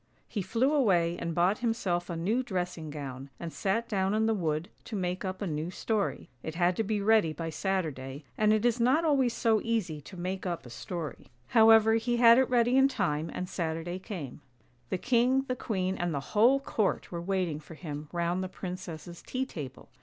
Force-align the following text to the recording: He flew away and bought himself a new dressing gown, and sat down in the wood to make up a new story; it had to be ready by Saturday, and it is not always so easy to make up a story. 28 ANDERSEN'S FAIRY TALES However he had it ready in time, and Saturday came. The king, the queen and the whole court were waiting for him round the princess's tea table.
He 0.27 0.41
flew 0.41 0.73
away 0.73 1.15
and 1.19 1.35
bought 1.35 1.59
himself 1.59 2.09
a 2.09 2.15
new 2.15 2.41
dressing 2.41 2.89
gown, 2.89 3.29
and 3.39 3.53
sat 3.53 3.87
down 3.87 4.15
in 4.15 4.25
the 4.25 4.33
wood 4.33 4.67
to 4.85 4.95
make 4.95 5.23
up 5.23 5.43
a 5.43 5.45
new 5.45 5.69
story; 5.69 6.27
it 6.41 6.55
had 6.55 6.75
to 6.77 6.83
be 6.83 6.99
ready 6.99 7.33
by 7.33 7.51
Saturday, 7.51 8.23
and 8.35 8.51
it 8.51 8.65
is 8.65 8.79
not 8.79 9.05
always 9.05 9.31
so 9.31 9.61
easy 9.63 10.01
to 10.01 10.17
make 10.17 10.43
up 10.43 10.65
a 10.65 10.71
story. 10.71 11.27
28 11.51 11.53
ANDERSEN'S 11.53 11.53
FAIRY 11.53 11.53
TALES 11.53 11.69
However 11.69 11.93
he 12.11 12.17
had 12.17 12.37
it 12.39 12.49
ready 12.49 12.77
in 12.77 12.87
time, 12.87 13.29
and 13.31 13.47
Saturday 13.47 13.99
came. 13.99 14.41
The 14.89 14.97
king, 14.97 15.41
the 15.43 15.55
queen 15.55 15.95
and 15.97 16.11
the 16.15 16.19
whole 16.33 16.59
court 16.59 17.11
were 17.11 17.21
waiting 17.21 17.59
for 17.59 17.75
him 17.75 18.09
round 18.11 18.43
the 18.43 18.49
princess's 18.49 19.21
tea 19.21 19.45
table. 19.45 19.87